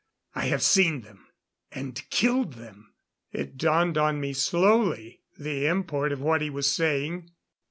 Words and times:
I 0.33 0.45
have 0.45 0.63
seen 0.63 1.01
them 1.01 1.27
and 1.71 2.01
killed 2.09 2.53
them!" 2.53 2.95
It 3.33 3.55
dawned 3.55 3.99
on 3.99 4.19
me 4.19 4.33
slowly, 4.33 5.21
the 5.37 5.67
import 5.67 6.11
of 6.11 6.19
what 6.21 6.41
he 6.41 6.49
was 6.49 6.65
saying. 6.67 7.29